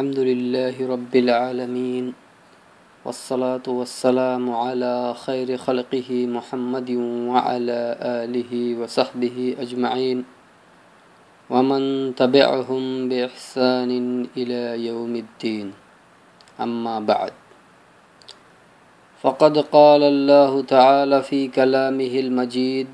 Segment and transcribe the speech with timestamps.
[0.00, 2.04] الحمد لله رب العالمين
[3.04, 6.90] والصلاة والسلام على خير خلقه محمد
[7.28, 7.80] وعلى
[8.24, 10.18] آله وصحبه أجمعين.
[11.52, 11.82] ومن
[12.16, 12.82] تبعهم
[13.12, 13.90] بإحسان
[14.40, 15.66] إلى يوم الدين.
[16.56, 17.32] أما بعد.
[19.20, 22.88] فقد قال الله تعالى في كلامه المجيد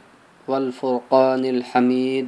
[0.51, 2.27] والفرقان الحميد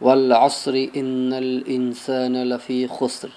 [0.00, 3.30] والعصر إن الإنسان لفي خسر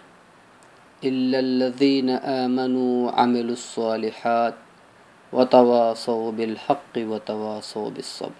[1.03, 4.55] إلا الذين آمنوا وعملوا الصالحات
[5.33, 8.39] وتواصوا بالحق وتواصوا بالصبر.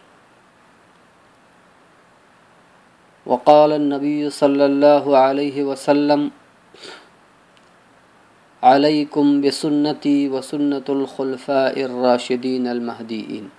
[3.26, 6.32] وقال النبي صلى الله عليه وسلم
[8.64, 13.59] عليكم بسنتي وسنة الخلفاء الراشدين المهديين.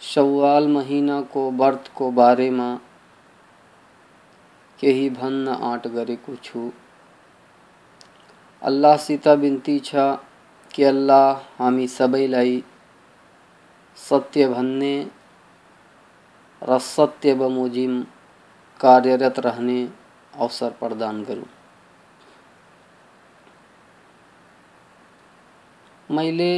[0.00, 2.76] شوال مہینہ کو برت کو بارے ماں
[4.80, 6.56] کے ہی بھن نہ آٹ گرے کچھ
[8.62, 10.14] اللہ سیتا بنتی چھا
[10.74, 12.60] کہ اللہ ہمی سبئی لائی
[13.96, 14.80] ستیہن
[16.80, 18.00] ستیہ و موزم
[18.80, 19.80] کاریہ رہنے
[20.34, 21.48] اوسر پردان کروں
[26.10, 26.52] مہلے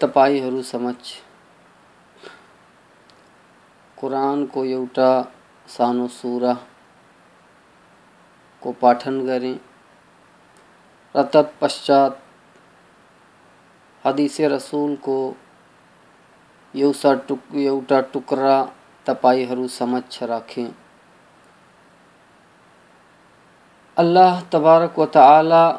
[0.00, 0.36] تفائی
[3.98, 5.10] قرآن کو ایوٹا
[5.68, 6.54] سانو سورہ
[8.62, 9.56] کو پاٹن کریں
[11.14, 12.14] تشاتے
[14.48, 15.16] رسول کو
[18.12, 18.66] ٹکڑا
[19.06, 20.68] تپش رکھیں
[23.96, 25.76] اللہ تبارک و تلا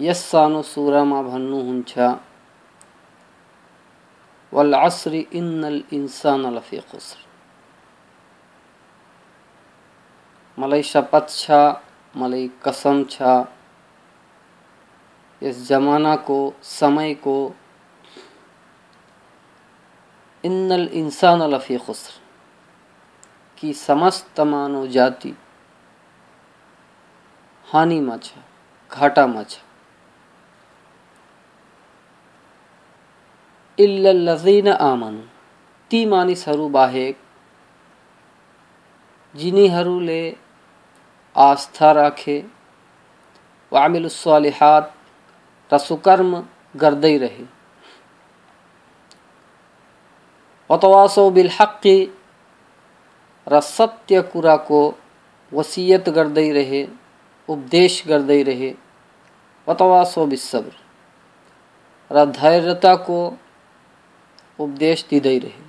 [0.00, 2.00] یس سانو سورا منری
[10.58, 11.50] مل شپت
[12.14, 13.02] مل کسم
[15.42, 17.52] اس جمنا کو سمع کو
[20.42, 22.18] ان الانسان لفی خسر،
[23.56, 25.32] کی سمست مانو جاتی
[27.74, 28.40] ہانی مچا
[28.94, 29.60] گھاٹا مچا
[33.78, 35.20] الزین آمن
[35.88, 37.16] تی مانس سرو باہیک،
[39.34, 40.32] جنی ہرو لے
[41.34, 42.42] آستھا راکھے۔
[43.72, 44.84] وعمل الصالحات،
[45.72, 46.40] رسو کرم
[46.80, 47.44] گردئی رہے۔
[50.70, 51.30] وتواس و
[53.46, 54.92] ر ستیہ کرا کو
[55.52, 56.86] وصیت گردئی رہے،
[57.48, 58.72] اپدیش گردئی رہے.
[59.66, 60.74] وتواس بالصبر.
[62.12, 63.34] را دھیرتا کو
[64.58, 65.68] اپدیش دیدئی رہے.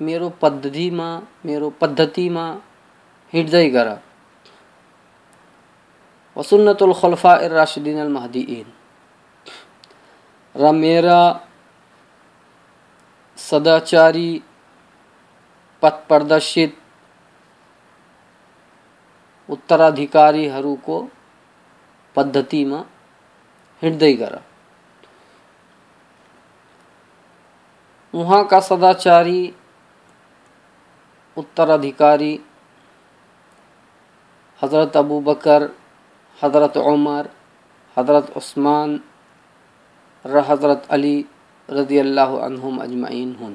[0.00, 2.52] میرے پدتی میں میرے پدتی میں
[3.32, 3.88] ہر
[6.36, 8.62] وسل خلفا عراشین المحدی
[10.54, 11.32] ریرا
[13.36, 14.38] سداچاری
[15.80, 16.80] پت پردرشت
[19.48, 19.90] اترا
[20.84, 21.06] کو
[22.14, 22.82] پدتی میں
[23.82, 24.36] ہر
[28.14, 29.50] وہاں کا سداچاری
[31.36, 32.38] اترادھیکاری
[34.62, 35.62] حضرت ابو بکر،
[36.42, 37.26] حضرت عمر،
[37.96, 38.98] حضرت عثمان
[40.24, 41.22] ر حضرت علی
[41.68, 43.54] رضی اللہ عنہم اجمعین ہن۔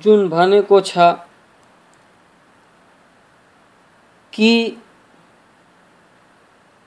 [0.00, 1.23] جن بھانے کو چھا۔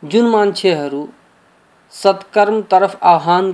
[0.04, 0.76] جن مجھے
[1.94, 3.52] ستکرم ترف آحن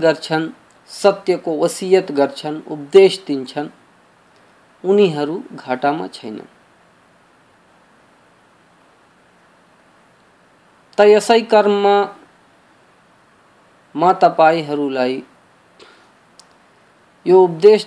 [0.89, 2.45] ستیہ کو وصیت گرد
[5.57, 6.39] داٹا میں چین
[10.97, 12.03] تصم میں
[13.95, 14.39] مدد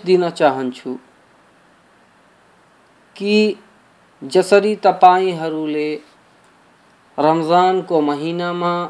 [0.07, 0.91] دن چاہن چی
[4.23, 5.97] جسری تمہیں
[7.23, 8.89] رمضان کو مہینہ میں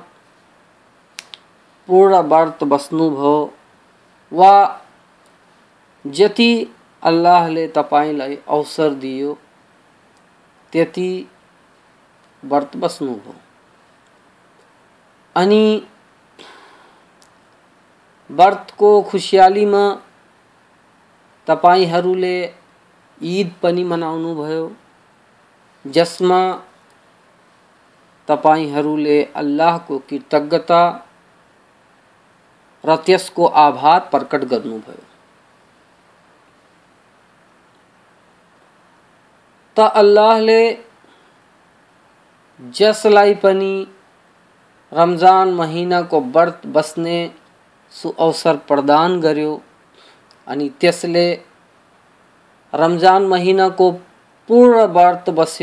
[1.86, 2.94] پورا ورت بس
[4.32, 4.76] وا
[6.04, 6.64] جتی
[7.02, 7.48] اللہ
[8.44, 11.24] اوسر دیکھی
[12.50, 13.02] ورت بس
[15.34, 15.78] این
[18.38, 19.94] ورت کو خوشیالی میں
[21.46, 24.14] تھیدنی منا
[25.92, 26.52] جس میں
[28.26, 28.76] تفریح
[29.34, 29.76] اللہ
[33.34, 34.44] کو آبار پرکٹ
[39.74, 40.76] تا اللہ لے
[42.58, 43.84] جس لائی پنی
[44.92, 47.28] رمضان مہینہ کورت بسنے
[47.90, 49.58] سو اوسر پردان گریو،
[50.46, 51.36] انی تیس لے
[52.72, 53.96] رمضان مہینہ کو
[54.46, 55.62] پوڑھ ورت بس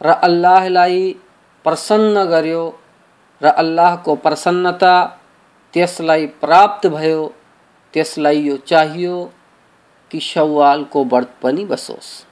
[0.00, 1.16] رہ لائف
[1.62, 2.70] پرسن گیو
[3.42, 5.08] رہ کو پرسنتا
[6.40, 9.10] پراپت بوسل یہ چاہیے
[10.08, 12.24] کہ سووال کو وت نہیں بسوس۔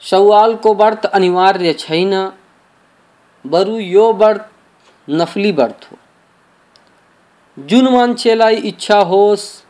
[0.00, 2.04] سووال کو ورت اینواریہ چھ
[3.44, 4.46] بر یہ ورت
[5.08, 5.96] نفلی ورت ہو۔
[7.56, 9.62] جن مجھے اچھا ہوس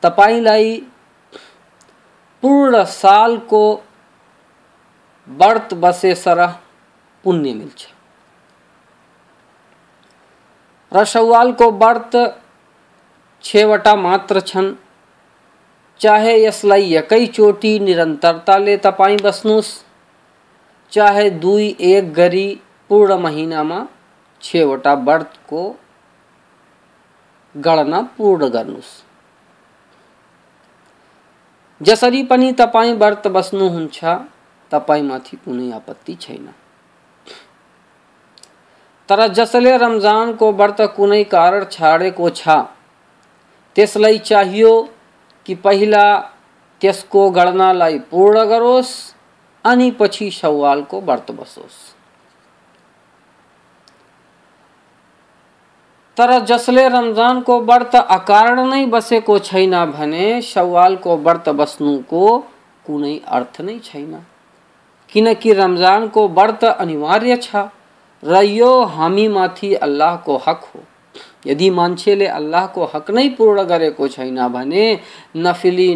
[0.00, 0.80] تعلق
[2.40, 3.80] پورا سال کو
[5.40, 6.46] ورت بسر
[7.22, 8.01] پہ ملتا
[10.92, 12.16] ر سوال کوت
[13.44, 14.46] چھوٹا ماہے
[16.48, 17.00] اس لیے
[18.82, 19.68] تسنس
[20.92, 22.54] چاہے دئی ایک گری
[22.88, 23.84] پور مہینہ میں
[24.42, 25.72] چھوٹا ورت کو
[27.54, 28.68] گڑنا پور کر
[31.80, 32.22] جسری
[32.58, 33.52] ترت بس
[35.24, 36.61] تھی کون آپتی چاہ
[39.12, 41.24] تر جس نے رمضان کو ورت کواڑی
[43.82, 44.66] اس لائ چاہیے
[45.44, 46.20] کہ پہلا
[46.80, 47.72] اس کو گڑنا
[48.10, 49.14] پورا کروس
[49.64, 51.94] این پچھال کو وت بسوس۔
[56.14, 62.42] تر جس نے رمزان کو ورت اکار بس کوئی سوال کو وت بس کو
[63.26, 67.36] ارتھ نہیں چاہیے رمضان کو وت اینواریہ
[68.26, 70.80] رئیو ہمی ماتھی اللہ کو حق ہو۔
[71.44, 72.88] یدی مانچے لے اللہ کو
[73.28, 73.90] پور گرے
[75.34, 75.94] نفیلی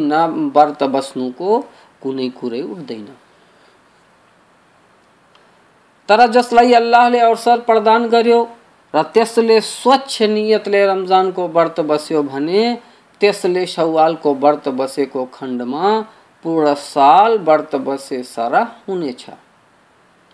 [2.34, 3.12] کورے اٹھ دینا۔
[6.06, 8.44] تر جس لائن الاسر پردان کرو
[10.86, 12.10] رمضان کو ورت بس
[13.78, 16.02] لوال کو برت بسے کو کھنڈ ماں،
[16.42, 19.12] پورا سال برت بسے سارا ہونے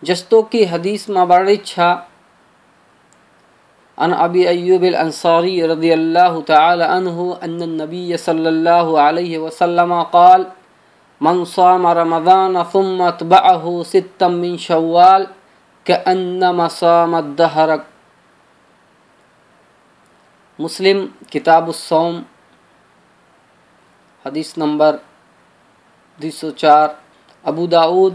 [0.08, 1.88] جستو کی حدیث مبارچہ
[3.98, 10.42] عن ابی ایوب الانصاری رضی اللہ تعالی عنہ ان النبی صلی اللہ علیہ وسلم قال،
[11.20, 15.26] من صام رمضان ثم اتبعه ستا من شوال
[15.86, 17.70] كأنما صام الدهر
[20.58, 22.20] مسلم، کتاب الصوم،
[24.24, 24.96] حدیث نمبر
[26.20, 26.88] 204
[27.44, 28.14] ابو داود،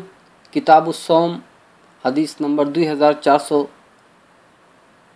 [0.53, 1.31] کتاب الصوم
[2.07, 3.65] حدیث نمبر دو ہزار چار سو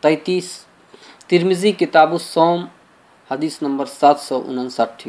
[0.02, 0.48] تینتیس
[1.28, 2.66] ترمزی کتاب السوم
[3.32, 5.08] حدیث نمبر سات سو انسٹھ۔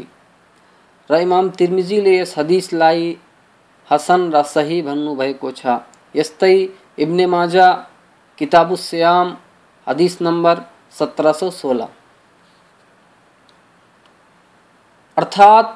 [1.11, 3.15] ر امام ترمزی لے اس حدیث لائی
[3.91, 5.79] حسن را صحیح بھنو بھائی کو چھا۔
[6.15, 6.33] یس
[6.99, 7.69] ابن ماجا
[8.37, 9.35] کتاب السیام
[9.87, 10.59] حدیث نمبر
[10.99, 11.89] سترہ سو سولہ۔
[15.17, 15.67] اردات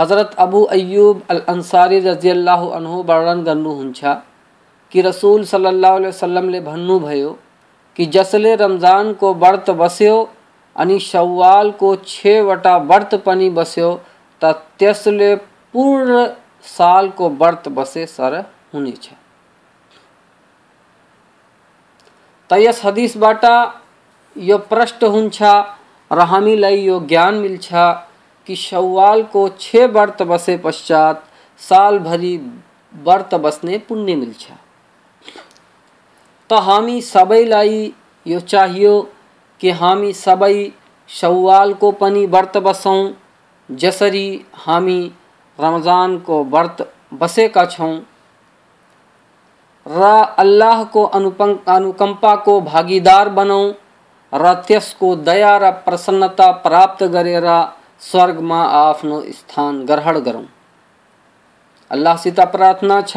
[0.00, 4.31] حضرت ابو ایوب الانصاری رضی اللہ عنہ انہوں گنو کر
[4.92, 7.24] کہ رسول سلیہ سلم کی
[7.94, 10.24] کہ جسل رمضان کو برت بسیو
[10.74, 13.78] انی شوال کو چھوٹا ورتنی بس
[16.62, 18.40] سال کو برت بسے سر
[18.74, 18.90] ہونے
[22.46, 23.16] تدیش
[25.32, 25.62] چھا
[26.10, 27.56] رحمی لئی یو گیان مل
[28.56, 31.16] سوال کو چھ برت بسے پشچات،
[31.58, 32.38] سال بھری
[33.02, 34.54] برت بسنے پنی مل چھا۔
[36.52, 37.32] ہم سب
[38.24, 39.00] یہ چاہیے
[39.58, 40.44] کہ ہم سب
[41.08, 43.12] سہوال کوت بسوں،
[43.68, 44.38] جسری
[45.58, 46.82] ہمضان کو ورت
[47.12, 47.64] بس کا
[50.36, 50.82] اللہ
[52.36, 53.54] کو باغیدار بنا
[55.28, 59.42] ریا رستا پراپت کرگ میں آپ اس
[62.52, 63.16] پرتھنا چ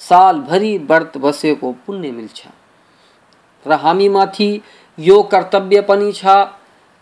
[0.00, 2.50] سال بری ورت بسے پونے ملتا
[3.66, 4.18] ریم
[4.98, 5.80] یہ کرتویہ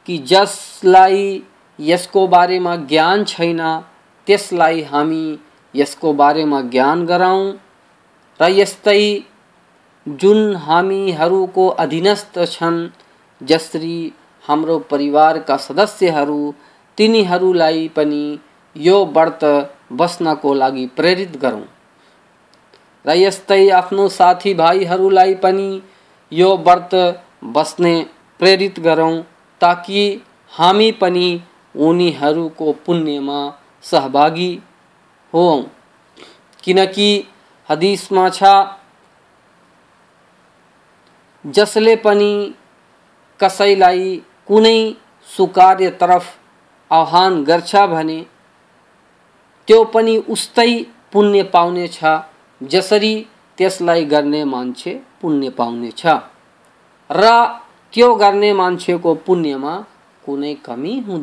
[0.05, 1.41] کی جس لائن
[1.79, 5.37] اس کو بارے میں جان چاہیے ہم
[5.99, 7.53] کو بارے میں جان گراؤں
[8.41, 9.21] رامی
[11.53, 12.39] کو ادیست
[13.41, 14.11] جسری
[14.49, 16.13] ہمارک کا سدسیہ
[16.95, 17.25] تین
[18.75, 19.45] یہ وت
[19.91, 21.05] بس کو لگی پر
[23.15, 23.31] یہ
[24.11, 24.55] ساتھی
[26.41, 26.95] وت
[27.43, 28.05] بسنے
[28.39, 28.57] پر
[32.85, 33.51] پونے میں
[33.83, 34.59] سہاگی
[35.33, 38.29] ہودیسما
[41.45, 41.97] جس سے
[43.41, 44.67] کسلائی کون
[45.29, 46.37] سو کاف
[46.91, 48.25] آوان کرچ بنے
[49.71, 50.61] است
[51.11, 51.87] پویہ پاؤنے
[52.61, 53.23] جسری
[53.59, 55.91] اسے پونے پاؤنے
[57.11, 58.23] روک
[59.27, 59.77] پہ
[60.25, 61.21] کون کمی ہو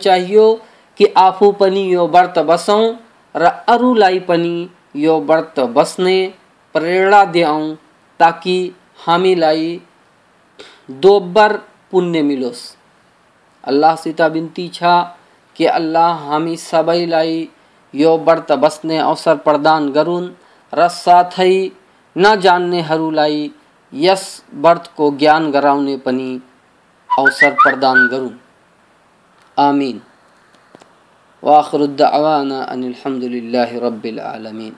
[0.00, 0.46] چاہیے
[0.94, 2.82] کہ آپ بھی یہ ورت بسوں
[3.34, 4.18] روائی
[4.94, 6.18] وت بسنے
[6.74, 6.86] پر
[10.88, 11.56] دبر
[11.90, 12.60] پونے میلوس
[13.62, 14.96] اللہ سیت بنتی ہے
[15.58, 17.46] کہ اللہ ہمی سبئی لائی
[17.92, 20.34] یو برت بسنے اوسر پردان گرون
[20.72, 21.68] رسا تھئی
[22.16, 23.48] نہ جاننے ہرو لائی،
[23.92, 26.38] یس برت کو گیان گراؤنے پنی
[27.18, 28.36] اوسر پردان گرون۔
[29.56, 29.98] آمین۔
[31.42, 34.72] واخر الدعوانا ان الحمد للہ رب العالمین۔